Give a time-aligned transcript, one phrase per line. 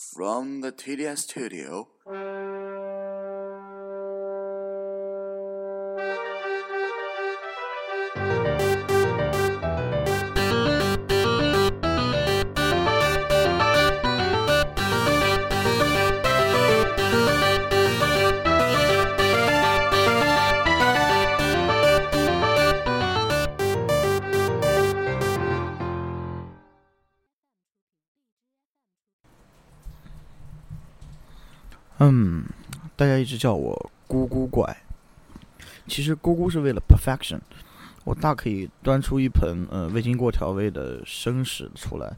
[0.00, 1.88] From the TDS studio.
[33.00, 34.76] 大家一直叫我咕咕怪，
[35.88, 37.40] 其实咕咕是为了 perfection，
[38.04, 42.14] 我大可以端出一盆呃未经过调味的生食出来，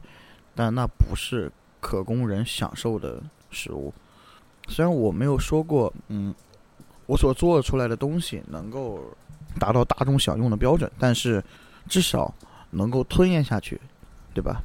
[0.53, 3.93] 但那不是可供人享受的食物。
[4.67, 6.35] 虽然我没有说过，嗯，
[7.05, 9.05] 我所做出来的东西能够
[9.57, 11.41] 达到大众享用的标准，但是
[11.87, 12.33] 至少
[12.71, 13.79] 能够吞咽下去，
[14.33, 14.61] 对吧？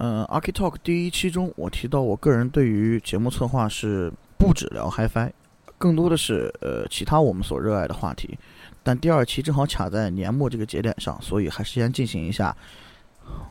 [0.00, 5.32] 嗯，Archi Talk 第一期中，我提到我个人对于节目策划是不止聊 HiFi，
[5.76, 8.38] 更多的是呃其他我们所热爱的话题。
[8.84, 12.56] 但第二期正好卡在年末这个节点上，所以还是先进行一下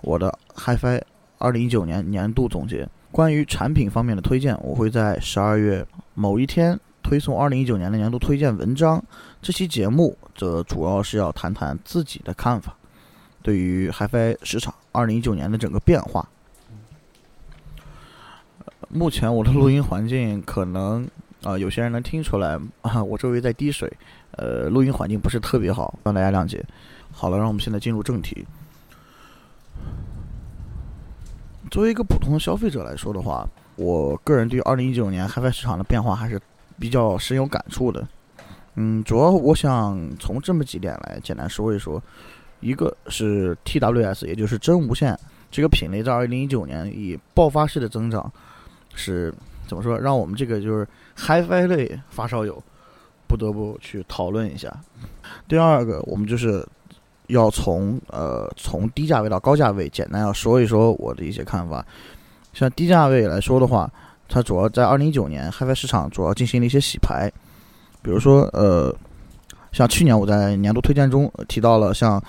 [0.02, 1.02] 我的 HiFi
[1.38, 2.88] 二零一九年年度总结。
[3.12, 9.04] 关于产品方面的推荐，我会在十二月某一天推送二零一九年的年度推荐文章。
[9.42, 12.74] 这期节目则主要是要谈谈自己的看法，
[13.42, 16.26] 对于 HiFi 市场二零一九年的整个变化。
[18.90, 21.08] 目前我的录音环境可能
[21.44, 23.92] 啊，有些人能听出来 啊，我周围在滴水，
[24.32, 26.64] 呃，录音环境不是特别好，让大家谅解。
[27.12, 28.46] 好了，让我们现在进入正题。
[31.70, 36.40] 作为一个普通消费者来说的话，我个人对二零一九年 HiFi 市场的变化还是
[36.80, 38.08] 比较深有感触的。
[38.76, 42.02] 嗯，主要我想从这么几点来简单说一说。
[42.60, 45.16] 一个是 TWS，也就是真无线
[45.52, 48.32] 这个品类，在二零一九年以爆发式的增长。
[48.98, 49.34] 是
[49.68, 49.98] 怎么说？
[49.98, 52.62] 让我们这个就是 HiFi 类发烧友
[53.28, 54.74] 不得不去讨论一下。
[55.48, 56.66] 第二个，我们就是
[57.28, 61.86] 要从呃从低价位到高价位，简单要说一说我的一些看法。
[62.54, 63.92] 像低价位来说的话，
[64.28, 67.32] 它主要在二零一九年 HiFi 市场主要进行了一些洗牌，
[68.02, 68.96] 比如说呃，
[69.72, 72.22] 像去年我在年度推荐中提到了像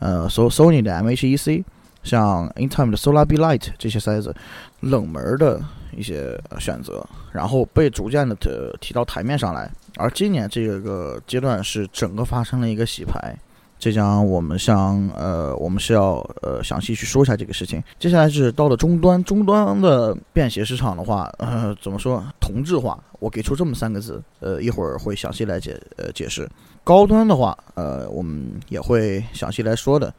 [0.00, 1.64] 呃，so Sony 的 MH-EC，
[2.02, 4.34] 像 Intime 的 Solar Be Light 这些塞子，
[4.80, 5.60] 冷门的。
[5.96, 8.36] 一些选择，然后被逐渐的
[8.80, 9.70] 提到台面上来。
[9.96, 13.36] 而今年这个阶段是整个发生了一个洗牌，
[13.78, 17.82] 这将我们向呃，我们是要呃详细去说一下这个事情。
[17.98, 22.98] 接下来是到了终端，终端的便携市场的话，呃，怎么说同质化？
[23.18, 26.48] 我给出这么三个字，呃，一会儿会详细来解呃解释。
[26.82, 30.12] 高端的话，呃，我们也会详细来说的。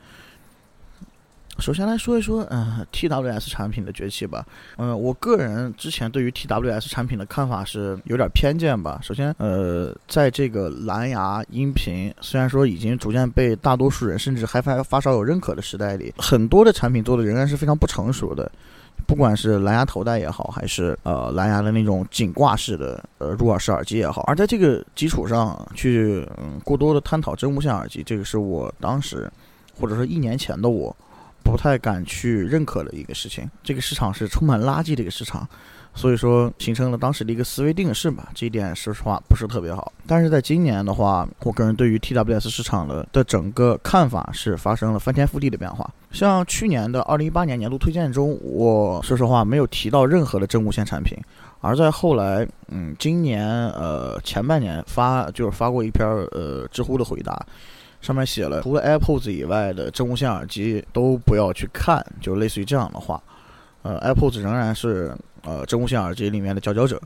[1.59, 4.43] 首先来说一说，嗯，TWS 产品的崛起吧。
[4.77, 8.99] 嗯，我个人之前对于 TWS 产品的看法是有点偏见吧。
[9.03, 18.51] 首先，呃，在这个蓝牙音频虽然说已经逐渐被大多数人甚至 HiFi 发烧友认可的时代里，很多的产品做的仍然是非常不成熟的。
[19.05, 29.29] 不管是蓝牙头戴也好，还是呃蓝牙的那种颈挂式的呃入耳式耳机也好，而在这个基础上去嗯过多的探讨真无线耳机，这个是我当时
[29.79, 30.95] 或者说一年前的我。
[31.43, 35.47] 不太敢去认可的一个事情，这个市场是充满垃圾的一个市场，
[35.93, 38.29] 所以说形成了当时的一个思维定式吧。
[38.33, 39.91] 这一点说实话不是特别好。
[40.07, 45.89] 但是在今年的话，我个人对于 TWS 市场的的整个看法是发生了翻天覆地的变化。
[46.11, 51.17] 像去年的二零一八年年度推荐中，我说实话没有提到任何的真无线产品，
[51.61, 57.45] 而在后来，嗯，今年呃前半年发就是发过一篇呃知乎的回答。
[58.01, 63.21] 上面写了，除了 AirPods 以外的真无线耳机都不要去看，就类似于这样的话。
[63.83, 66.99] 呃，AirPods 仍然是呃真无线耳机里面的佼佼者。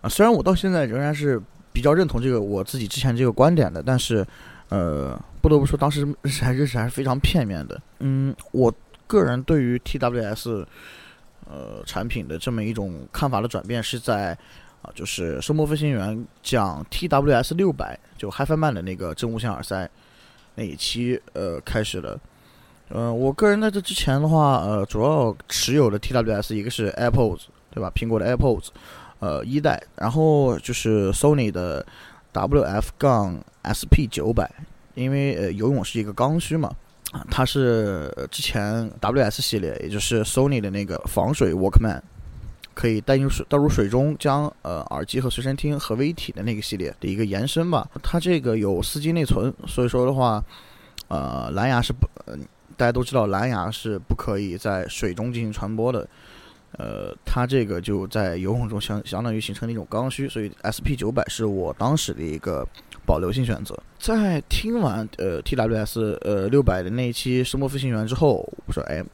[0.00, 1.40] 啊，虽然我到现在仍然是
[1.72, 4.26] 比较认同这个我自己之前这个观点的，但是
[4.70, 6.06] 呃，不得不说当时
[6.40, 7.80] 还认识还是非常片面的。
[8.00, 8.72] 嗯，我
[9.06, 10.64] 个人对于 TWS
[11.48, 14.36] 呃产品的这么一种看法的转变是在。
[14.82, 19.88] 啊，就是声波飞行员讲 TWS 六百，就 HiFiMan 的那个真无线耳塞
[20.56, 22.18] 那一期，呃，开始的。
[22.88, 27.90] 呃，我个人在这之前的话，呃，主要持有的 TWS 一个是 AirPods，对吧？
[27.94, 28.68] 苹果的 AirPods，
[29.20, 31.86] 呃，一代，然后就是 Sony 的
[32.34, 34.50] WF 杠 SP 九百，
[34.94, 36.70] 因为呃，游泳是一个刚需嘛，
[37.12, 42.00] 啊，它是之前 WS 系列，也就是 Sony 的那个防水 Walkman。
[42.74, 47.88] 可以带进水倒入水中，将呃耳机和随身听合为一体的那个系列的一个延伸吧。
[48.02, 50.42] 它这个有四 G 内存，所以说的话，
[51.08, 52.06] 呃，蓝牙是不，
[52.76, 56.08] 大家都知道蓝牙是不可以在水中进行传播的。
[56.78, 62.66] 呃，它这个就在游泳中相相当于形成了一种刚需，所以 SP 九百是我当时的一个
[63.04, 63.78] 保留性选择。
[63.98, 69.04] 在听完呃 TWS 呃六百的那一期声波飞行员之后，我说哎。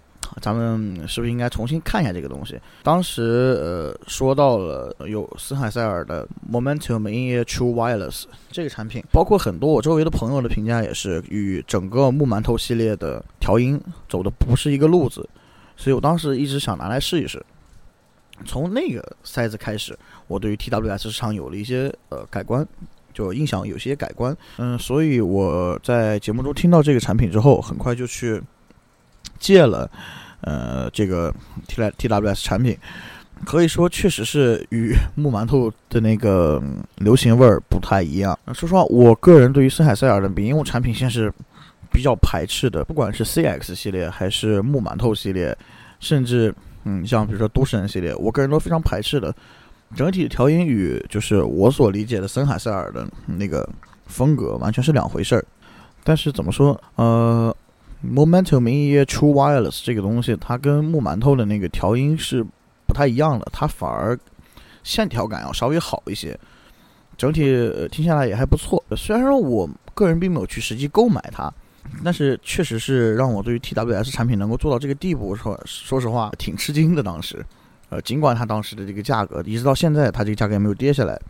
[0.41, 2.59] 咱们是不是应该重新看一下这个东西？
[2.83, 15.29] 当时呃说到了有森海塞尔的 Momentum IN A True Wireless 这个产品，包括很多我周围的朋友的评价也是与整个木馒头系列的调音走的不是一个路子，
[15.77, 17.45] 所以我当时一直想拿来试一试。
[18.45, 19.99] 从那个塞子开始，
[20.29, 22.65] 我对于 TWS 市场有了一些呃改观，
[23.13, 24.37] 就印象有些改观。
[24.59, 28.41] 嗯，所以我在节目中听到这个产品之后，很快就去
[29.39, 29.91] 借了。
[30.43, 31.35] 呃，这个
[31.67, 32.79] T T W S 产品
[33.45, 36.63] 可以说确实是与木馒头的那个
[36.99, 38.39] 流行味儿不太一样。
[38.55, 41.33] 说实话，我个人对于森海塞尔的民用产品线是
[41.91, 45.59] 比较排斥的，不管是 C X 系列还是木馒头系列，
[45.99, 46.55] 甚至
[46.85, 49.35] 嗯，像比如说都市人系列，我个人都非常排斥的。
[49.97, 53.69] 整体调音与就是我所理解的森海塞尔的那个
[54.07, 55.45] 风格完全是两回事儿。
[56.05, 57.53] 但是怎么说，呃。
[58.05, 62.45] Momento Mini True Wireless 这个东西，它跟木馒头的那个调音是
[62.87, 64.19] 不太一样的，它反而
[64.85, 66.39] 线条感要稍微好一些，
[67.17, 67.43] 整体
[67.91, 68.83] 听下来也还不错。
[68.97, 71.53] 虽然说我个人并没有去实际购买它，
[72.05, 77.03] 但是确实是让我对于 TWS 产品能够做到这个地步，说说实话挺吃惊的。
[77.03, 77.45] 当时，
[77.89, 81.21] 呃，尽管它当时的这个价格，一直到现在它这个价格也没有跌下来。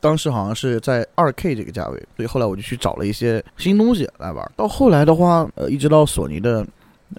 [0.00, 4.52] 当时好像是在二 K 这个价位，所以后来我就去找了一些新东西来玩。
[4.56, 6.66] 到后来的话，呃，一直到索尼的，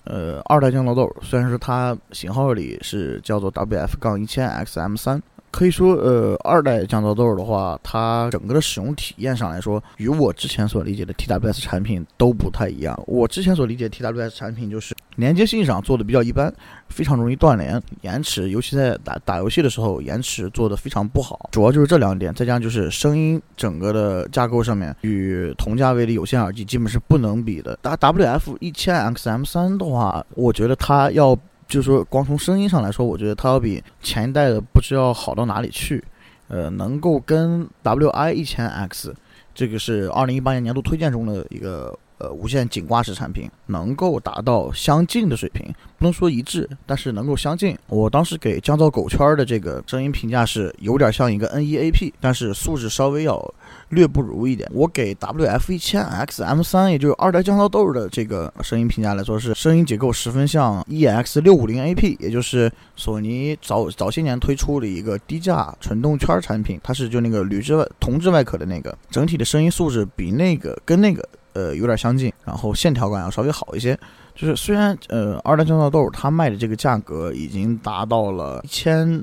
[0.04, 5.22] 呃，二代降噪豆，虽然说它型号里是叫做 WF 杠一千 XM 三。
[5.52, 13.02] 可以说，呃，二代降噪豆的话，它整个的使用体验上来说，与我之前所理解的 TWS 产品都不太一样。
[13.08, 16.54] 我之前所理解 TWS 产品就是连接性上做的比较一般，
[16.88, 21.50] 非常容易断连，延迟，尤其在打打游戏的时候，延迟做的非常不好。
[21.52, 27.78] 主要就是这两点，再加上就是声音整个的架构上面，与同价位的有线耳机基本是不能比的。
[27.82, 31.38] 打 WF 一千 XM 三的话，我觉得它要。
[31.70, 36.04] 就是说，光从声音上来说，我觉得它要比前一代的不知道好到哪里去。
[36.50, 39.16] 呃，能够跟 WI 一千 X，
[39.54, 41.98] 这个是二零一八年年度推荐中的一个。
[42.22, 47.74] 呃，无线紧挂式产品能够达到相近的水平，不能说一致，但是能够相近。
[47.88, 53.42] 我当时给降噪狗圈的这个声音评价是有点像一个 NEAP，但是素质稍微要
[53.90, 54.70] 略不如一点。
[54.74, 71.28] 我给 WF 一千 XM 三，也就是二代降噪豆的这个声音评价来说，是声音结构十分像 EX 六五零 AP，也就是索尼早早些年推出的一个低价纯动圈产品，它是就那个铝制外铜制外壳的那个，整体的声音素质比那个跟那个。
[71.54, 73.98] 呃，有点相近，然后线条感要稍微好一些。
[74.36, 79.22] 就是虽然呃，二代降噪豆它卖的这个价格已经达到了一千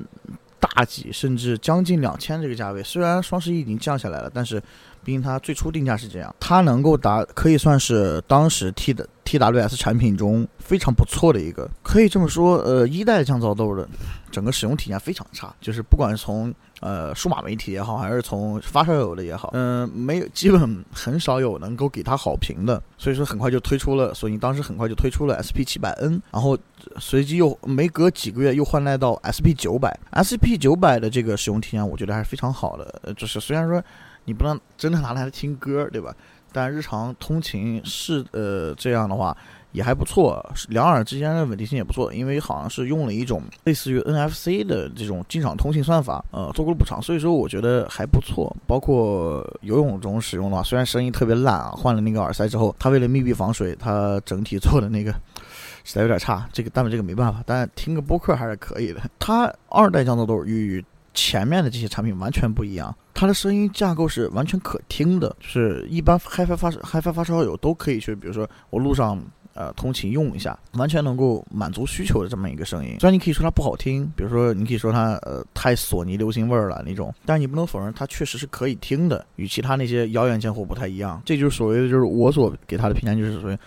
[0.59, 2.83] 大几，甚至将近两千这个价位。
[2.83, 4.59] 虽然双十一已经降下来了，但是
[5.03, 11.69] 毕竟它最初定价是这样，它能够达可以算是当时 T 的 TWS 产品中非常不错的一个。
[11.83, 13.87] 可以这么说，呃，一代降噪豆的
[14.31, 22.81] 整个使用体验非常差，就是不管是从呃，数码媒体也好，还是从发烧友的也好，嗯，没有，基本很少有能够给他好评的。
[22.99, 26.55] 所以说，很快就推出了，索尼当时很快就推出了 SP 七百 N，然后
[26.99, 29.97] 随即又没隔几个月又换代到 SP 九百。
[30.13, 33.13] SP 九百的这个使用体验，我觉得还是非常好的。
[33.15, 33.83] 就是虽然说
[34.25, 36.13] 你不能真的拿来听歌，对吧？
[36.53, 39.35] 但日常通勤是呃这样的话。
[39.73, 48.55] 也还不错，两耳之间的稳定性也不错，因为好像是用了一种类似于 NFC 的这种进场通信算法，呃，做过了补偿，所以说我觉得还不错。
[48.65, 55.11] 包括游泳中使用的话，虽然声音特别烂啊，换了那个耳塞之后，它为了密闭防水，它整体做的那个
[55.83, 56.47] 实在有点差。
[56.51, 59.01] 这个但是这个没办法，但听个播客还是可以的。
[59.19, 60.83] 它二代降噪豆与
[61.13, 69.21] 前面的这些产品完全不一样，它的声音架构是完全可听的，就是一般 HiFi 发 HiFi 发烧友都可以去，比如说我路上。
[69.57, 72.95] 呃，通勤用一下，完全能够满足需求的这么一个声音。
[72.99, 81.19] 虽然你可以说它不好听，比如说你可以说它呃太索尼流行味儿了那种，但是你不能否认它确实是可以听的，与其他那些谣言贱货不太一样。
[81.25, 83.57] 这就是所谓的，就是我所给它的评价，就是所谓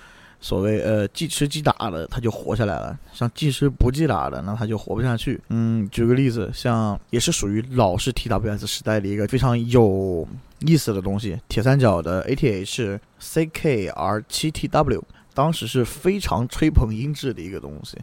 [0.40, 5.40] 所谓呃既吃既打的，它就活下来了；像既吃不既打的，那它就活不下去。
[5.48, 10.26] 嗯，举个例子，像也是属于老式 TWS 时代的一个非常有
[10.60, 15.02] 意思的东西，铁三角的 ATH CKR7TW。
[15.34, 17.96] 当时是非常吹捧音质的一个东西，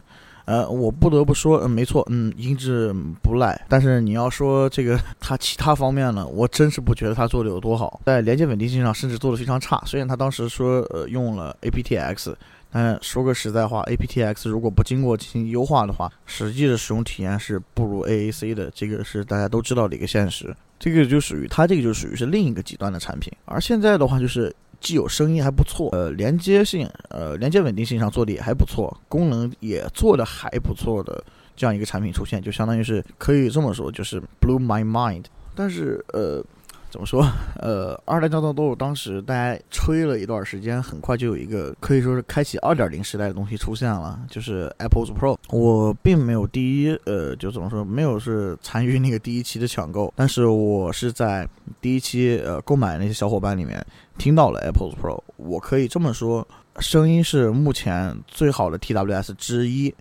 [0.44, 3.60] 呃，我不得不说，嗯，没错，嗯，音质不赖。
[3.68, 9.82] 但是你要说这个 它其他方面呢，我真是不觉得它做的有多好，在连接稳定性上甚至做的非常差。
[9.86, 12.34] 虽然它当时说，呃，用了 aptX
[12.70, 20.54] 但说个实在话，aptX 如果不经过进行优化的话，实际的使用体验是不如 AAC 的，这个是大家都知道的一个现实。
[20.78, 23.32] 这个就属于它这个就属于是另一个极端的产品。
[23.46, 31.24] 而现在的话，就是既有声音还不错，呃，连接性，呃，连接稳定性上做的也还不错，功能也做的还不错的
[31.56, 35.24] 这样一个产品出现，就相当于是可以这么说，就是 blew my mind。
[35.54, 36.44] 但是，呃。
[36.90, 37.22] 怎么说？
[37.56, 45.36] 呃，二代战斗豆当时大家吹了一段时间，很快就有一个可以说是开启二点零时代的东西出现了，就是 Apple's Pro。
[45.50, 51.46] 我并没有第一，呃，就怎么说，没有是参与那个第一期的抢购，但是我是在
[51.80, 53.84] 第一期呃购买那些小伙伴里面
[54.16, 55.20] 听到了 Apple's Pro。
[55.36, 56.46] 我可以这么说，
[56.78, 59.94] 声音是目前最好的 TWS 之一。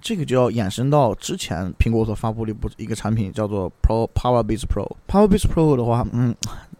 [0.00, 4.86] 这个就要衍生到之前苹果所发布的一部一个产品，叫做 Pro Power Beats Pro。
[5.08, 6.34] Power Beats Pro 的话，嗯，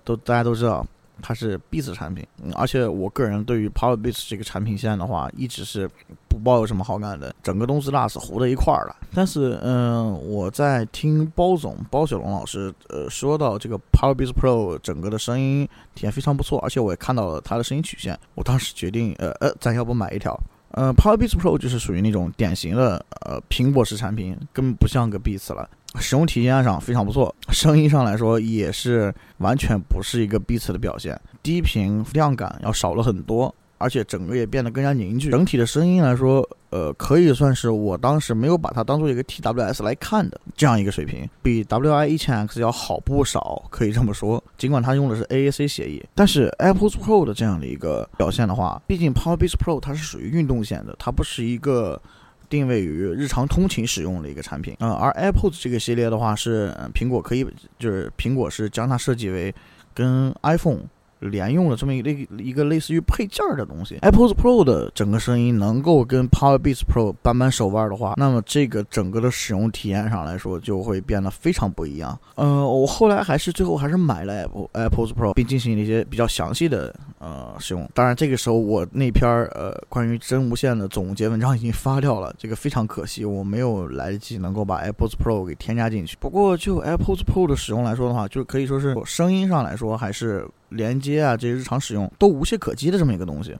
[0.04, 0.86] 都大家都知道
[1.20, 5.90] 它是 Beats 产品，嗯，而且我个人对于 Power Beats 这个产品线的话，一直是
[6.28, 8.94] 不抱有什么好感的，整个东西那是糊在一块儿了。
[9.12, 20.38] 但是，嗯，我在听包总包小龙老师呃说到这个 Power Beats Pro 整个的声音体验非常不错，而且我也看到了它的声音曲线，我当时决定，呃呃，咱要不买一条。
[20.72, 25.68] 呃，Power Beats Pro 就是属于那种典型的呃苹果式产品，根本不像个 Beats 了。
[25.98, 33.52] 使用体验上非常不错，声音上来说也是完全不是一个 Beats 的表现，低频量感要少了很多。
[33.78, 44.42] 而且整个也变得更加凝聚，整体的声音来说，呃，可以算是我当时没有把它当做一个 TWS 来看的这样一个水平，比 WI 一千 X 要好不少，可以这么说。
[44.56, 52.00] 尽管它用的是 AAC 协议，但是 Apple's Pro 的这样的一个表现的话，毕竟 PowerBeats Pro 它是属于运动线的，它不是一个
[52.48, 54.76] 定位于日常通勤使用的一个产品。
[54.80, 57.46] 嗯，而 Apple's 这个系列的话，是苹果可以，
[57.78, 59.54] 就是苹果是将它设计为
[59.94, 60.80] 跟 iPhone。
[61.20, 72.18] 连用了这么一类一个类似于配件儿的东西，Apple's Pro 的整个声音能够跟 PowerBeats Pro 扳扳手腕的话，那么这个整个的使用体验上来说就会变得非常不一样。
[72.36, 77.88] 嗯，我后来还是最后还是买了 Apple Apple's Pro，并进行了一些比较详细的呃使用。
[77.94, 86.16] 当然，这个时候我那篇呃关于真无线的总结文章已经发掉了，这个非常可惜，我没有来得及能够把 AirPods Pro 给添加进去。
[86.20, 90.46] 不过就 AirPods Pro 的使用来说的话，就可以说是声音上来说还是。
[90.70, 93.56] 连接啊，这些日常使用都无懈可击的这么一个东西。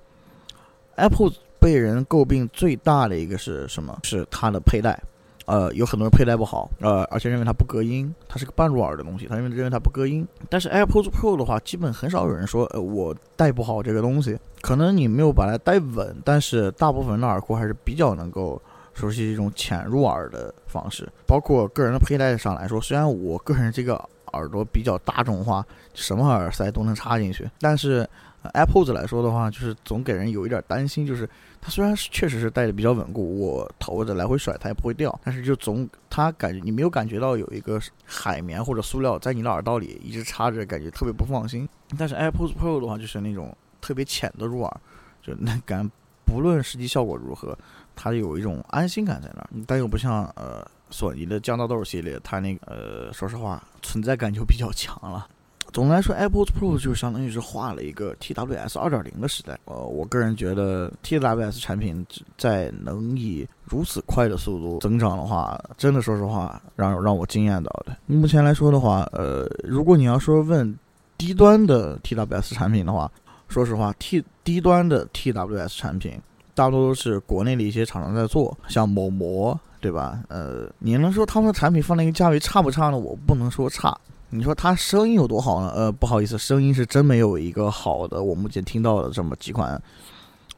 [0.96, 3.98] Apple 被人诟病最大的一个是什么？
[4.02, 5.02] 是它的佩戴。
[5.48, 10.26] 呃，有很多人佩戴不好，呃，而且认为它不隔音，它是个半入耳的东西，他认为认为它不隔音。
[10.50, 14.38] 但是 AirPods Pro 的话，基本很少有人说，呃，我戴不好这个东西。
[14.60, 18.60] 可能你没有把它戴稳，但是大部分人的耳廓还是比较能够
[18.92, 21.08] 熟悉这种浅入耳的方式。
[21.26, 23.98] 包括个人的佩戴上来说，虽然我个人这个。
[24.34, 25.64] 耳朵比较大众化，
[25.94, 27.50] 什么耳塞都能插进去。
[27.62, 28.06] 但是
[28.52, 31.26] AirPods 来说的话，就是总给人有一点担心，就是
[31.60, 41.68] 它虽然是确实是戴的比较稳固，我头的来回甩它也不会掉，但是就总它感觉你没有感觉到有一个海绵或者塑料在你的耳道里一直插着，感觉特别不放心。
[41.98, 44.80] 但是 AirPods Pro 的话，就是那种特别浅的入耳，
[45.22, 45.90] 就那感
[46.24, 47.56] 不论实际效果如何，
[47.94, 50.66] 它有一种安心感在那儿，但又不像呃。
[50.90, 55.28] 索尼的降噪豆系列，它那个呃，说实话，存在感就比较强了。
[55.72, 59.58] 总的来说，AirPods Pro 就相当于是画了一个 TWS 2.0的时代。
[59.66, 62.04] 呃，我个人觉得 TWS 产品
[62.36, 67.96] 在能以如此快的速度增长的话，真的说实话，让让我惊艳到的。
[68.06, 70.76] 目前来说的话，呃，如果你要说问
[71.16, 73.10] 低端的 TWS 产品的话，
[73.48, 76.20] 说实话，T 低端的 TWS 产品
[76.54, 79.58] 大多都是国内的一些厂商在做，像某模。
[79.80, 80.18] 对吧？
[80.26, 82.98] 呃，你能说他们的产品放那个价位差不差呢？
[82.98, 83.96] 我不能说差。
[84.30, 85.70] 你说它声音有多好呢？
[85.74, 88.22] 呃，不好意思，声音是真没有一个好的。
[88.22, 89.80] 我目前听到的这么几款，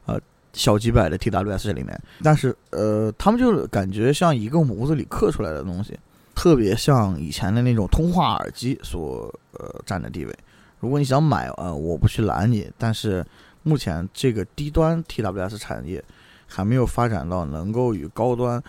[0.05, 0.19] 呃，
[0.53, 5.97] 小几百的 TWS 里面，但是呃，他们就是感觉像一个模子里刻出来的东西，
[6.35, 10.35] 特别像以前的那种通话耳机所呃占的地位。
[10.79, 13.25] 如果你想买，呃，我不去拦你，但是
[13.63, 16.03] 目前这个低端 TWS 产业
[16.47, 18.61] 还没有发展到能够与高端。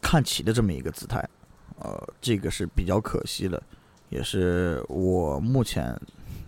[0.00, 1.26] 看齐的这么一个姿态，
[1.80, 3.60] 呃，这个是比较可惜的，
[4.08, 5.98] 也是我目前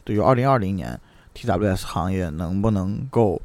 [0.04, 0.98] 对于二零二零年
[1.34, 3.40] TWS 行业能不能够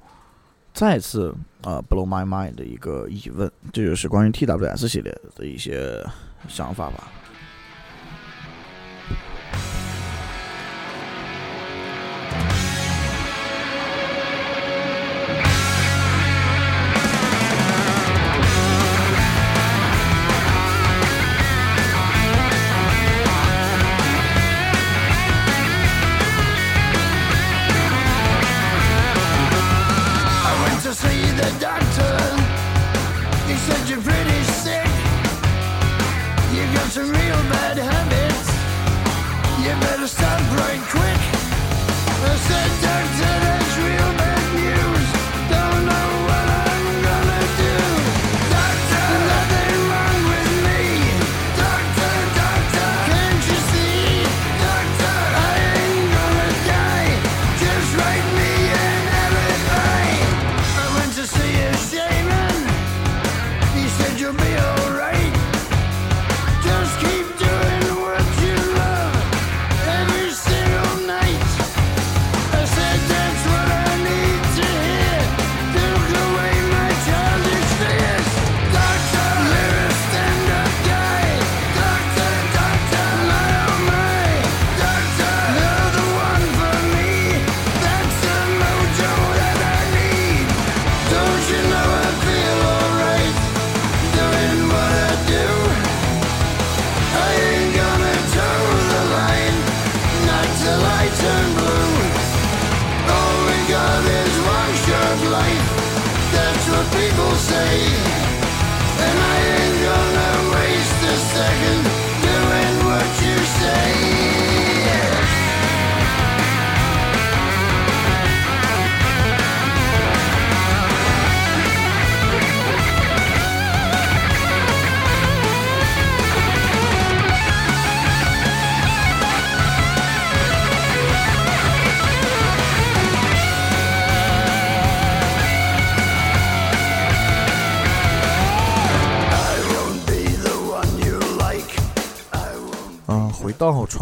[0.74, 3.52] 再次呃 blow my mind 的一个疑问。
[3.72, 6.04] 这就是关于 TWS 系列的一些
[6.48, 7.12] 想法吧。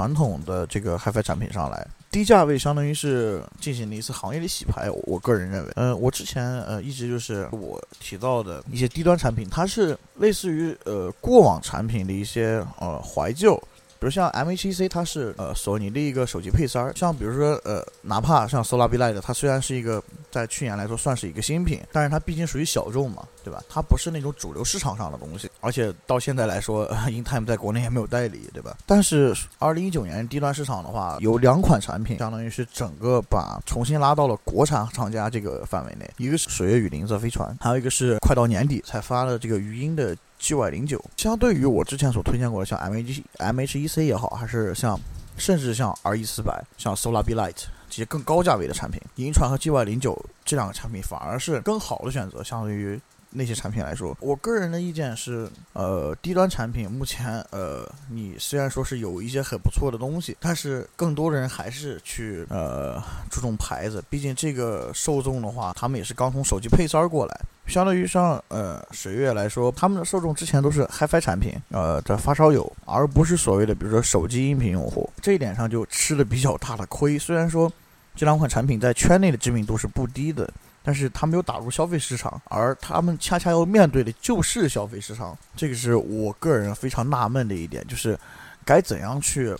[0.04, 4.90] 传统的这个 HiFi 产品上来，低价位相当于是进行了一次行业的洗牌。
[5.04, 13.58] 我个人认为，嗯，我之前呃一直就是我提到的一些低端产品，它是类似于呃过往产品的一些呃怀旧。
[14.04, 23.63] 比如像 M H C，它是呃索尼的一个手机配塞儿，像比如说呃，哪怕像 Solar Be Light，它虽然是一个在去年来说算是一个新品，但是它毕竟属于小众嘛，对吧？
[23.70, 28.76] 它不是那种主流市场上的东西，而且到现在来说、呃、，InTime 在国内也没有代理，对吧？
[28.86, 41.01] 但是二零一九年低端市场的话，有两款产品，相当于是整个把重新拉到了国产厂家这个范围内，一个是水月雨林泽飞船，还有一个是快到年底才发的这个语音的 GY 零九。
[41.15, 44.99] 相对于我之前所推荐过的像 MH M H E C 也好，还是像
[45.38, 52.99] 甚至像 R E 四百、像 Solar Be Light 这些更高价位的产品，银川和 GY 零九这两个产品反而是更好的选择，相对于
[53.34, 67.41] 那些产品来说，我个人的意见是，呃，低端产品目前，呃，你虽然说是有一些很不错的东西，但是更多的人还是去呃注重牌子，毕竟这个受众的话，他们也是刚从手机配三过来。
[67.65, 77.17] 相对于像呃水月来说，他们的受众之前都是 HiFi 产品，呃的发烧友，而不是所谓的比如说手机音频用户，这一点上就吃了比较大的亏。
[77.17, 77.72] 虽然说
[78.15, 80.48] 这两款产品在圈内的知名度是不低的，
[80.84, 88.19] 但是它没有打入消费市场，而他们恰恰要面对的就是消费市场，这个是我个人非常纳闷的一点，就是
[88.65, 89.56] 该怎样去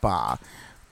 [0.00, 0.38] 把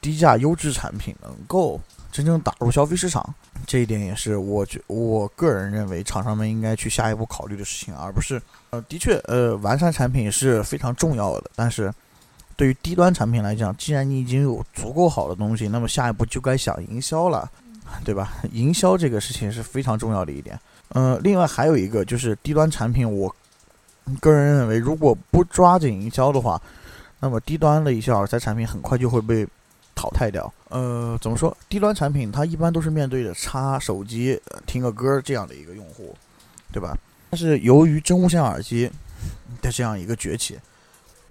[0.00, 1.80] 低价优质产品能够
[2.12, 3.34] 真正打入消费市场，
[3.66, 11.92] 这一点也是我觉我个人认为厂商们应该去下一步考虑的事情，而不是呃，的确呃，完善产品是非常重要的，但是。
[12.56, 17.50] 对于低端产品来讲，既然你已经有足够好的东西，那么下一步就该想营销了，
[18.04, 18.34] 对吧？
[18.52, 20.58] 营销这个事情是非常重要的一点。
[20.88, 23.34] 呃，另外还有一个就是低端产品，我
[24.20, 26.60] 个人认为，如果不抓紧营销的话，
[27.20, 29.46] 那么低端的一些耳塞产品很快就会被
[29.94, 30.52] 淘汰掉。
[30.68, 31.56] 呃，怎么说？
[31.68, 36.14] 低端产品它一般都是面对着插手机、听个歌这样的一个用户，
[36.72, 36.96] 对吧？
[37.30, 38.90] 但是由于真无线耳机
[39.62, 40.58] 的这样一个崛起，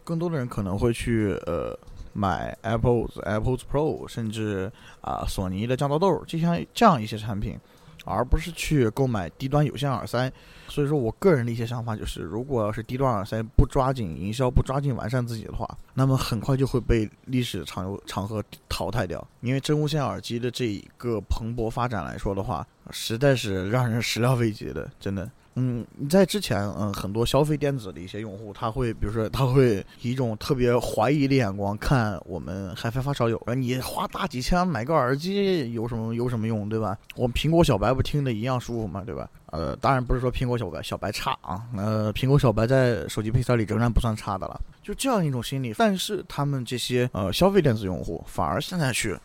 [0.04, 1.78] 更多的人可能会去呃
[2.14, 4.72] 买 Apple's Apple's Pro，甚至
[5.02, 7.60] 啊、索尼的降噪豆就像这样一些产品，
[8.06, 10.32] 而不是去购买低端有线耳塞。
[10.70, 19.26] 所以说我个人的一些想法就是，如果要是低端耳塞不抓紧营销、不抓紧完善自己的话，那么很快就会被历史场有场合淘汰掉。
[19.42, 25.30] 因为真无线耳机的这一个蓬勃发展来说的话，实在是让人始料未及的，真的。
[25.56, 36.98] 嗯，你在之前，嗯，很多消费电子的一些用户，他会，比如说，他会以一种特别怀疑的眼光看我们 HiFi 发烧友，你花大几千买个耳机有什么有什么用，对吧？
[37.16, 39.30] 我们苹果小白不听的一样舒服嘛，对吧？
[39.48, 45.76] 呃，当然不是说苹果小白小白差啊，呃，苹果小白在手机配色里仍然不算差的了，就这样一种心理。
[45.78, 49.16] 但是他们这些呃消费电子用户反而现在去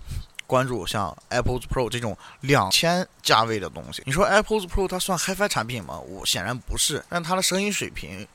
[0.49, 4.03] 关注像 AirPods Pro 这种两千价位的东西。
[4.07, 5.99] 你说 AirPods Pro 它算 HiFi 产品吗？
[6.01, 8.27] 我显然不是，但它的声音水平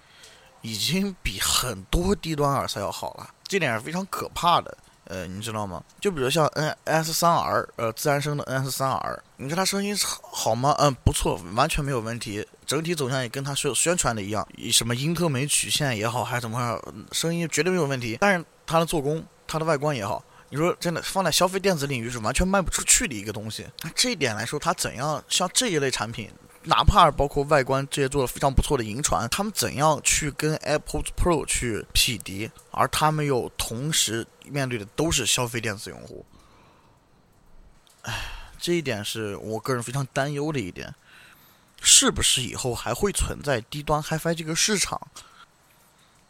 [0.62, 4.78] 已经比很多低端耳塞要好了，这点是非常可怕的。
[5.06, 5.84] 呃，你知道吗？
[5.99, 9.93] 就比如像 N S 三 R，呃，自然声的 N S 三 R，你说它声音
[10.32, 10.73] 好吗？
[10.80, 12.47] 嗯，不错，完全没有问题。
[12.65, 18.17] 整体走向也跟它宣宣传的一样，什么英特美曲线也好，还是怎么样，声音绝对没有问题。
[18.21, 23.65] 但是它的做工、它的外观也好，你说真的放在消费电子领域是完全卖不出去的一个东西。
[23.81, 26.29] 那这一点来说，它怎样像这一类产品？
[26.65, 32.51] 哪怕包括外观这些做的非常不错的银船，他们怎样去跟 Apple Pro 去匹敌？
[32.69, 36.23] 而他们又同时面对的都是消费电子用户。
[38.03, 38.13] 唉，
[38.59, 40.93] 这一点是我个人非常担忧的一点，
[41.81, 45.01] 是不是以后还会存在低端 HiFi 这个市场？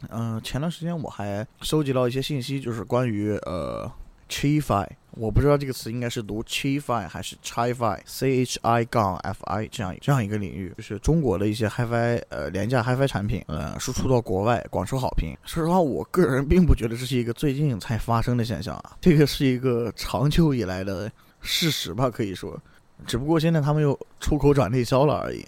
[0.07, 3.91] 嗯，前段时间我还收集到一些信息，就是关于呃。
[4.29, 15.35] Chi-Fi，我不知道这个词应该是读 Chi-Fi 还是 Chi-Fi，C H I 杠 F I 这样这样一个领域，就是中国的一些 HiFi 呃廉价 HiFi 产品，呃输出到国外广受好评。
[15.45, 22.59] 说实话，我个人并不觉得这是一个最近才发生的现象啊，这个是一个长久以来的事实吧，可以说，
[23.05, 25.45] 只不过现在他们又出口转内销了而已。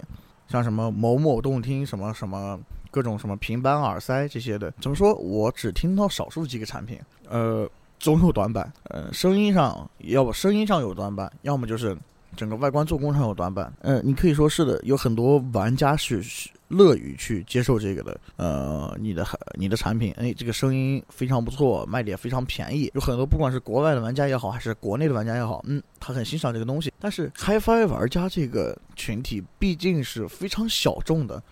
[0.48, 2.56] 像什么某某动听什么什么
[2.88, 7.68] 各种什么平板耳塞这些的，怎么说我只听到少数几个产品，呃。
[7.98, 11.96] 总有短板，呃，声音上要不声音上有短板，要么就是
[12.36, 13.72] 整个外观做工上有短板。
[13.80, 16.22] 嗯，你可以说是的，有很多玩家是
[16.68, 18.20] 乐于去接受这个的。
[18.36, 26.92] 呃，你的你的产品，哎，这个声音非常不错，卖的也非常便宜，有很多不管是国外的玩家也好，还是国内的玩家也好，嗯，他很欣赏这个东西。
[27.00, 31.42] 但是 HiFi 玩家这个群体毕竟是非常小众的。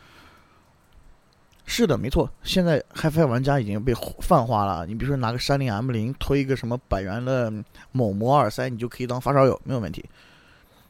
[1.66, 2.30] 是的，没错。
[2.42, 4.86] 现在 HiFi 玩家已经被泛化了。
[4.86, 7.52] 你比如说拿个山林 M 零推一个什么百元的
[7.90, 10.04] 某模耳塞，你就可以当发烧友，没有问题。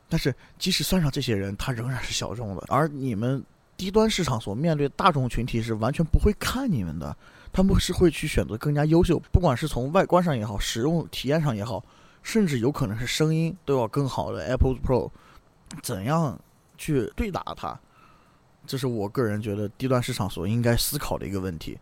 [0.09, 2.65] 但是即使算上这些人，他仍然是小众的。
[2.69, 3.43] 而你们
[3.77, 7.17] 低端市场所面对大众群体是完全不会看你们的，
[7.53, 11.83] 他们是会去选择更加优秀，不管是从外观上也好，使用体验上也好，
[12.23, 15.11] 甚至有可能是声音都要更好的 Apple Pro，
[15.83, 16.39] 怎样
[16.77, 17.79] 去对打它？
[18.67, 21.79] 这是我个人觉得低端市场所应该思考的一个问题。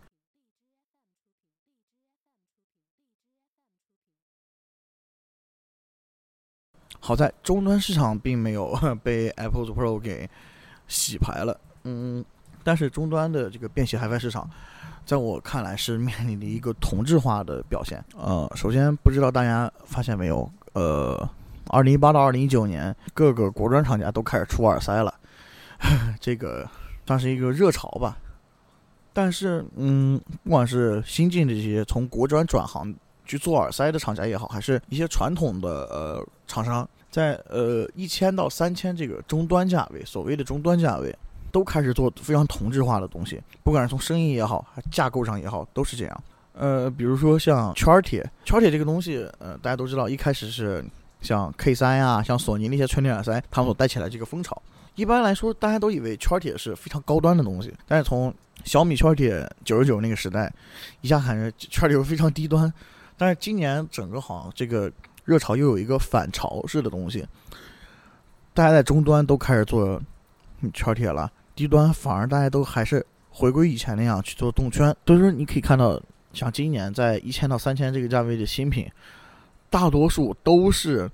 [7.04, 10.30] 好在终端市场并没有 被 Apple Pro 给
[10.86, 12.24] 洗牌了，嗯，
[12.62, 14.48] 但是终端的这个便携 HiFi 市场，
[15.04, 18.04] 在我看来是面临的一个同质化的表现。
[18.16, 21.28] 呃，首先不知道大家发现没有，呃，
[21.70, 25.12] 二零一八到二零一九年，各个国专厂家都开始出耳塞了。
[26.20, 26.68] 这个
[27.06, 28.16] 算是一个热潮吧，
[29.12, 41.14] 但是，嗯，不管是新进的这些从国专转行去做耳塞的厂家也好，还是一些传统的呃厂商，在呃一千到三千这个终端价位，所谓的终端价位，
[41.50, 46.24] 都开始做非常同质化的东西，不管是从声音也好，还架构上也好，都是这样。
[46.54, 50.84] 呃，比如说像圈铁，圈铁这个东西，呃，大家都知道，一开始是
[51.20, 54.60] 像 K 三呀，像索尼那些圈铁耳塞，他们带起来这个风潮。
[54.94, 58.32] 一般来说，大家都以为圈铁是非常高端的东西，但是从
[58.64, 60.52] 小米圈铁九十九那个时代，
[61.00, 62.72] 一下感觉圈铁非常低端。
[63.16, 64.90] 但是今年整个好像这个
[65.24, 67.26] 热潮又有一个反潮式的东西，
[68.52, 70.00] 大家在终端都开始做
[70.74, 74.94] 圈铁了，低端反而大家都还是回归以前那样去做动圈。
[75.06, 76.00] 所以说，你可以看到，
[76.32, 78.90] 像今年在一千到三千这个价位的新品，
[79.70, 81.10] 大多数都是。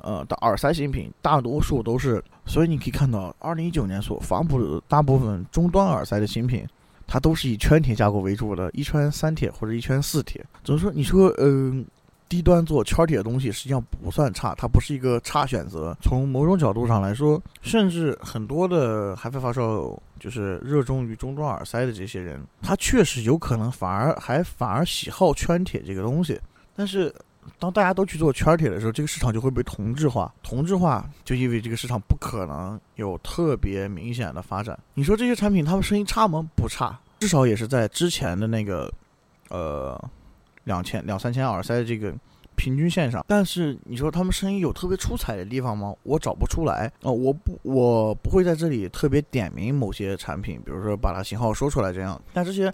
[0.00, 6.64] 呃，的耳塞新品大多数都是，所以你可以看到，二零一九年所发布的大部分终端耳塞的新品，
[7.06, 10.44] 它都是以圈铁架构为主的，一圈三铁或者一圈四铁。
[10.64, 10.92] 怎么说？
[10.92, 11.84] 你说，嗯，
[12.28, 15.96] 低端做圈铁的东西实际上不算差，它不是一个差选择。
[16.00, 26.40] 从某种角度上来说，甚至很多的海飞发烧就是热衷于终端耳塞的这些人，他确实有可能反而还反而喜好圈铁这个东西，
[26.74, 27.12] 但是。
[27.58, 30.32] 当大家都去做圈铁的时候，这个市场就会被同质化。
[30.42, 34.78] 同质化就意味着这个市场不可能有特别明显的发展。
[34.94, 36.46] 你说这些产品，他们声音差吗？
[36.56, 38.92] 不差，至少也是在之前的那个，
[39.48, 39.98] 呃，
[40.64, 42.14] 两千两三千耳塞的这个
[42.56, 43.24] 平均线上。
[43.28, 45.94] 但是你说他们声音有特别出彩的地方吗？
[46.02, 47.10] 我找不出来啊！
[47.10, 52.20] 我不，我不会在这里特别点名某些产品，比如说把它型号说出来这样。
[52.32, 52.72] 但这些。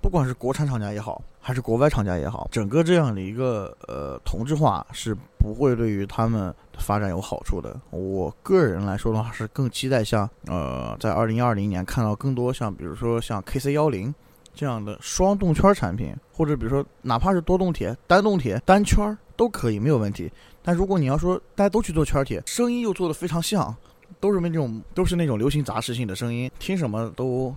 [0.00, 7.74] 不管是国产厂家也好，还是国外厂家也好，整个这样的一个呃同质化是不会对于他们发展有好处的。
[7.88, 14.14] 我个人来说的话，是更期待像呃在二零二零年看到更多像比如说像 KC 幺零
[14.52, 20.30] 这样的双动圈产品，或者比如说哪怕是多动铁、单动铁、单圈都可以没有问题。
[20.62, 23.74] 但如果你要说大家都去做圈铁，声音又做的非常像，
[24.20, 27.56] 都是那种都是那种流行杂食性的声音，听什么都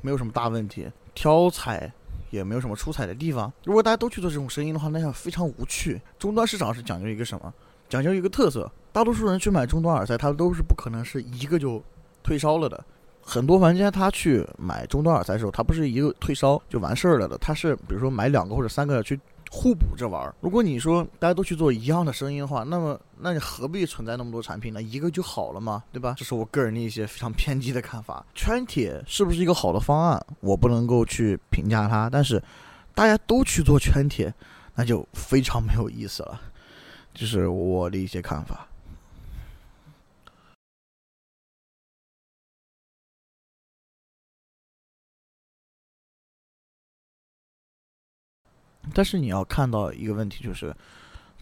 [0.00, 0.88] 没有什么大问题。
[1.14, 1.92] 挑彩，
[2.36, 3.52] 也没有什么出彩的地方。
[3.64, 6.00] 如果大家都去做这种生意的话，那样非常无趣。
[6.18, 7.52] 终端市场是讲究一个什么？
[7.88, 8.70] 讲究一个特色。
[8.92, 11.82] 大多数人去买终端耳塞，他都是不可能是一个就
[12.22, 12.84] 退烧了的。
[13.20, 19.18] 很多玩家他去买终端耳塞的时候，他不是一个退烧就完事儿了的，他是比如说买两个或者三个去
[19.50, 20.34] 互补着玩。
[20.40, 24.82] 如果你说大家都去做一样的声音的话，那么那你何必存在那么多产品呢？
[24.82, 26.14] 一个就好了嘛，对吧？
[26.16, 28.24] 这是我个人的一些非常偏激的看法。
[28.34, 30.26] 圈铁是不是一个好的方案？
[30.40, 32.42] 我不能够去评价它，但是
[32.94, 34.32] 大家都去做圈铁，
[34.74, 36.40] 那就非常没有意思了。
[37.14, 38.68] 这是我的一些看法。
[48.94, 50.74] 但是你要看到一个问题，就是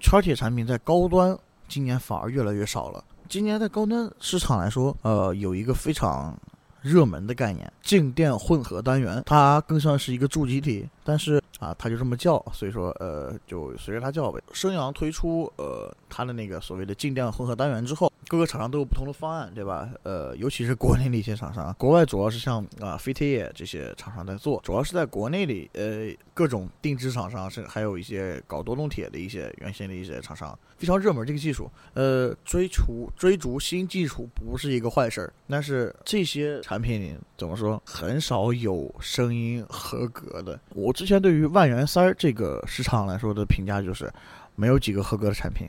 [0.01, 1.37] 圈铁产品在高端
[1.69, 3.05] 今年反而越来越少了。
[3.29, 6.37] 今年在高端市场来说，呃，有一个非常
[6.83, 14.39] 热门的概念——静电混合单元，它更像是一个助记体，但是啊，它就这么叫，所以说呃，就随着它叫呗。
[14.53, 19.89] 升阳推出呃它的那个所谓的静电混合单元之后，各个厂商都有不同的方案，对吧？
[20.03, 31.71] 呃，尤其是国内的一些厂商，国外主要是像啊飞天业这些厂商在做，主要是在国内里，呃，各种定制厂商，是还有一些搞多动铁的一些原先的一些厂商，非常热门这个技术。
[31.95, 40.59] 呃，追逐追逐新技术不是一个坏事儿，但是这些产品里怎么说，很少有声音合格的。
[40.75, 44.13] 我之前对于万元三儿这个市场来说的评价就是，
[44.55, 45.69] 没有几个合格的产品。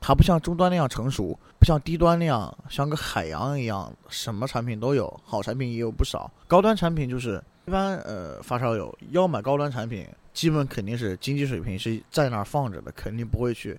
[0.00, 6.30] 它不像终端那样成熟，不像低端那样像个海洋一样，什么产品都有，好产品也有不少。
[6.46, 13.76] 高端产品就是一般，呃，发烧友要买高端产品，基本肯定是经济水平是在那儿放着的，肯定不会去，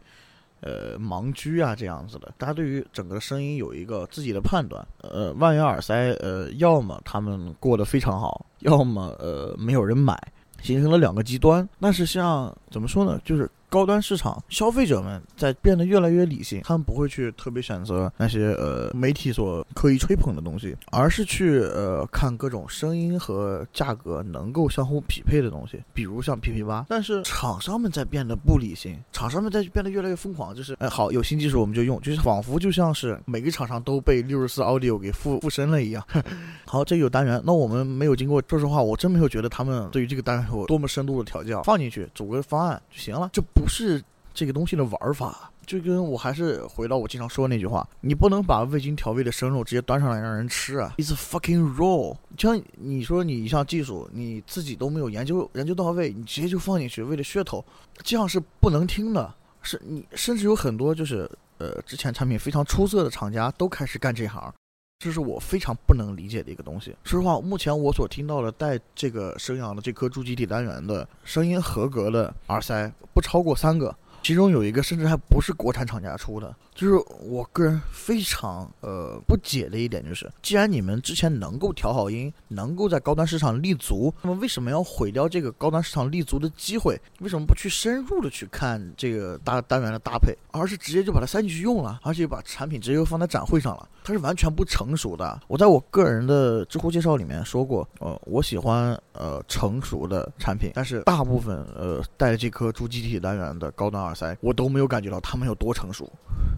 [0.60, 2.32] 呃，盲狙啊这样子的。
[2.38, 4.86] 大家对于整个声音有一个自己的判断。
[5.02, 10.22] 呃，万元耳塞，呃，要么他们过得非常好，要么呃没有人买，
[10.62, 11.68] 形成了两个极端。
[11.80, 13.50] 但是像怎么说呢，就是。
[13.70, 26.84] 高端市场消费者们在变得越来越理性，他们不会去特别选择那些呃媒体所刻意吹捧的东西，而是去呃看各种声音和价格能够相互匹配的东西，比如像 PP 八。
[26.90, 36.04] 但是厂商们在变得不理性，厂商们在变得越来越疯狂，就是哎好有新技术我们就用，就是仿佛就像是每个厂商都被六十四 Audio 给附附身了一样。
[36.66, 43.44] 好，这有单元，那我们没有经过，说实话我真没有觉得他们对于这个单元有多么深度的调教，放进去组个方案就行了，就。
[43.60, 44.02] 不是
[44.34, 52.16] 这个东西的玩法，就跟我还是回到我经常说那句话：你不能把未经调味的生肉直接端上来让人吃啊！It's fucking raw。
[52.38, 57.64] 像你说你一项技术你自己都没有研究研究到位，你直接就放进去为了噱头，
[58.04, 59.34] 这样是不能听的。
[59.62, 64.54] 是你甚至有很多就是呃之前产品非常出色的厂家都开始干这行，
[65.02, 66.94] 这是我非常不能理解的一个东西。
[67.06, 72.92] 说实话，目前我所听到的带这个升阳的这颗助基体单元的声音合格的耳塞。
[73.14, 76.54] 不超过三个，其中有一个甚至还不是国产厂家出的。
[76.76, 87.00] 就是我个人非常呃不解的一点，就是既然你们之前能够调好音，能够在高端市场立足，那么为什么要毁掉这个高端市场立足的机会？
[87.20, 93.88] 为什么不去深入的去看这个大单元的搭配，而是直接就把它塞进去用了，而且把产品直接放在展会上了？
[94.10, 95.40] 它是完全不成熟的。
[95.48, 106.12] 我在我个人的知乎介绍里面说过，呃，我喜欢呃成熟的产品，但是大部分呃带这颗主机体单元的高端耳塞，我都没有感觉到它们有多成熟。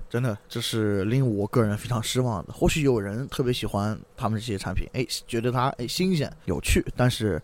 [0.10, 2.54] 真的，这是令我个人非常失望的。
[2.54, 7.42] 或许有人特别喜欢他们这些产品，哎，觉得它哎新鲜有趣，但是，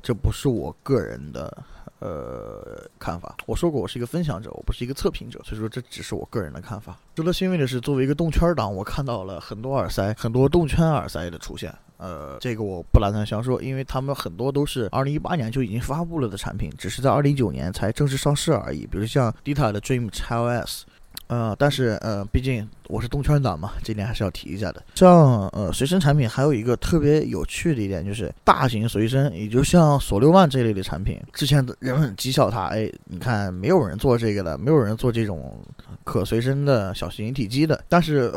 [0.00, 1.64] 这不是我个人的
[2.02, 3.36] 呃看法。
[3.46, 6.98] 我说过，我是一个分享者，我不是一个测评者，所以说这只是我个人的看法。
[7.14, 11.72] 值得欣慰的是，作为一个动圈党，我看到了很多耳塞，很多动圈耳塞的出现。
[11.98, 18.84] 呃，这个我不打算详说，因为他们很多都是二零一八年就已经发布了的产品，只是在二零一九年才正式上市而已。
[18.86, 20.84] 比如像 Dita 的 Dream Child S，。
[21.26, 24.82] 呃，但是呃，毕竟我是动圈党嘛，这点还是要提一下的。
[24.94, 35.58] 像呃随身产品还有一个特别有趣的一点，就是大型随身，也就像索六万这类的产品，之前人们讥笑它，哎，你看没有人做这个的，没有人做这种
[36.04, 38.32] 可随身的小型一体机的，但是。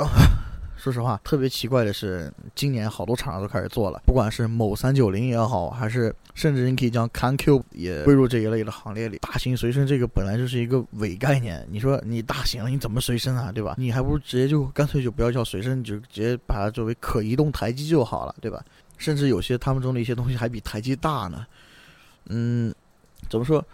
[0.86, 9.18] 说实话，特别奇怪的是，今年好多厂商都开始做了，不管是某三九零也好，还是甚至你可以将 canq 也归入这一类的行列里。
[9.18, 13.74] 大型随身这个本来就是一个伪概念，你说你大型了，你怎么随身啊，对吧？
[13.80, 18.64] 你还不如直接就干脆就不要叫随身，就直接把它作为可移动台机就好了，对吧？
[19.00, 21.48] 甚至有些他们中的一些东西还比台机大呢。
[22.28, 22.72] 嗯，
[23.28, 23.66] 怎么说？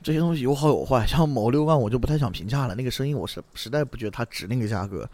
[0.00, 5.08] 这些东西有好有坏，像某六万我就不太想评价了，那个声音我是实在不觉得它值那个价格。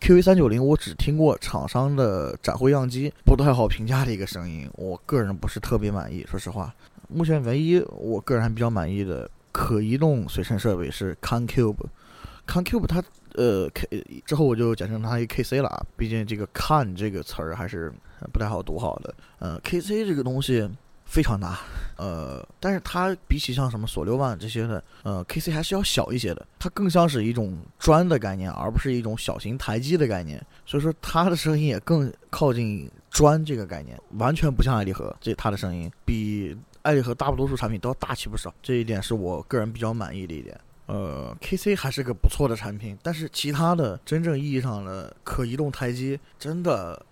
[0.00, 6.74] QV 三九零我只听过厂商的展会样机，不太好评价的一个声音，我个人不是特别满意，说实话。
[7.08, 13.02] 目前唯一我个人还比较满意的可移动随身设备是 ConCube，ConCube 它
[13.34, 17.92] 呃 K 之后我就简称它一 KC 了啊，毕竟这个 Con 这个词儿还是
[18.32, 19.14] 不太好读好的。
[19.38, 20.68] 呃，KC 这个东西
[21.06, 21.60] 非常大，
[21.96, 36.56] 呃，但是它比起像什么索六万这些的，呃，KC 还是要小一些的，它更像是一种砖的概念，而不是一种小型台机的概念，所以说它的声音也更靠近砖这个概念，完全不像爱立和这它的声音比。
[36.82, 40.56] 爱立和大多数产品都要大气不少，这一点是我个人比较满意的一点。
[40.86, 47.04] 呃，KC 还是个不错的产品，但是其他的真正意义上的可移动台机，真的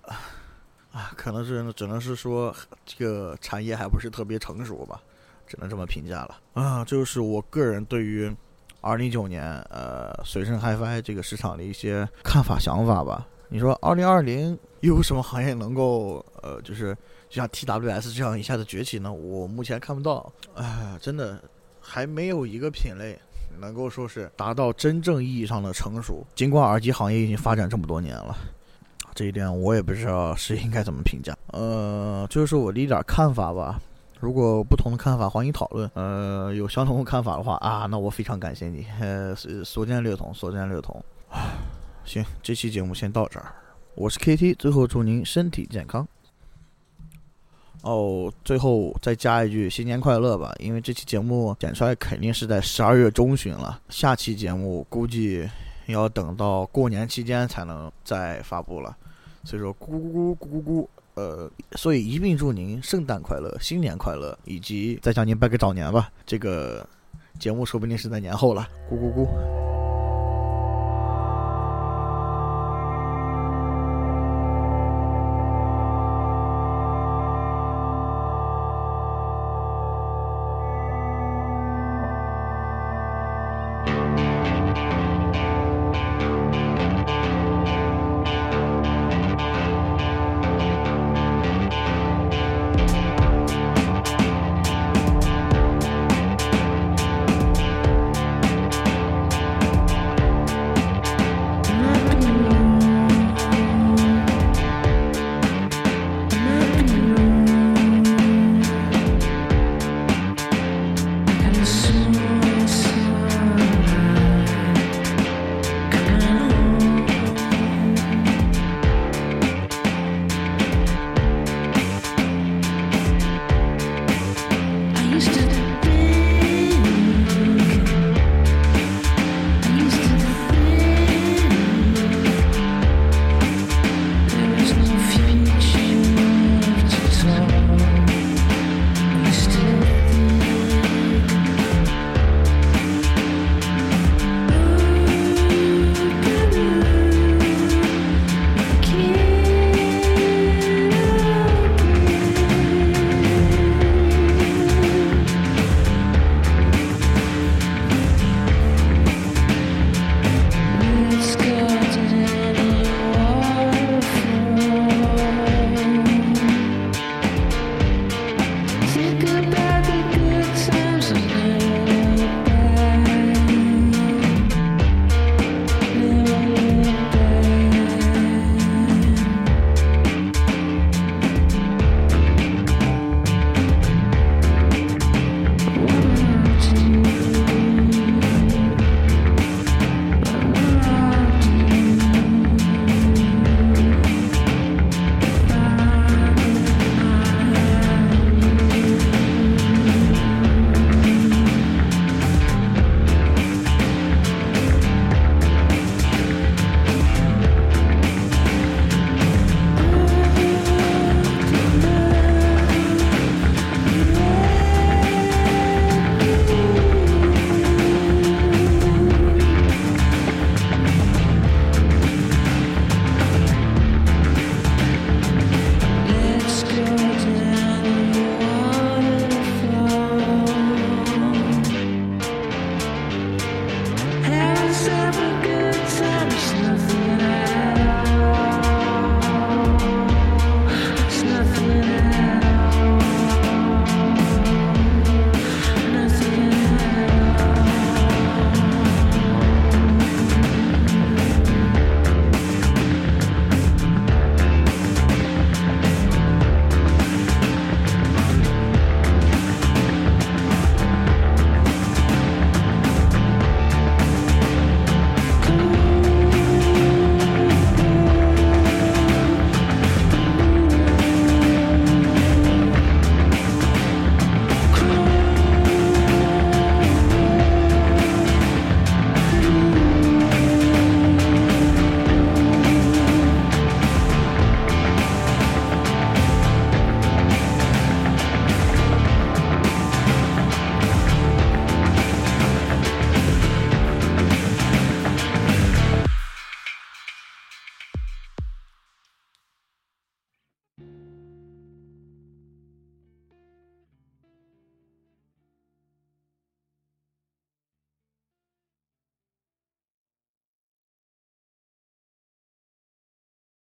[0.94, 2.54] 啊，可能是只能是说
[2.86, 5.02] 这个产业还不是特别成熟吧，
[5.46, 6.36] 只能这么评价了。
[6.52, 8.34] 啊，就是我个人对于
[8.80, 13.26] 二零一九年呃随身 HiFi 这个市场的一些看法想法吧。
[13.48, 16.96] 你说二零二零又有什么行业能够呃就是？
[17.30, 20.32] 就像 TWS 这样一下子崛起呢，我目前看不到。
[20.54, 21.42] 哎，真的
[21.80, 23.18] 还没有一个品类
[23.58, 26.24] 能够说是达到真正意义上的成熟。
[26.36, 28.36] 尽管耳机行业已经发展这么多年了，
[29.14, 31.36] 这一点我也不知道是应该怎么评价。
[31.52, 33.80] 呃，就是我的一点看法吧。
[34.20, 35.90] 如果不同的看法，欢迎讨论。
[35.94, 38.86] 呃，有相同的看法的话啊，那我非常感谢你。
[38.98, 41.04] 呃，所见略同，所见略同。
[42.04, 43.52] 行，这期节目先到这儿。
[43.94, 46.06] 我是 KT，最后祝您身体健康。
[47.82, 50.54] 哦，最后再加一句新年快乐吧！
[50.58, 55.46] 因为这期节目剪出来肯定是在十二月中旬了，下期节目估计
[55.92, 58.96] 要等到过年期间才能再发布了。
[59.44, 66.10] 所以说，咕咕咕咕咕咕，呃，所以一并祝您圣诞快乐、新年快乐，以及再向您拜个早年吧。
[66.24, 66.86] 这个
[67.38, 69.73] 节目说不定是在年后了，咕咕咕。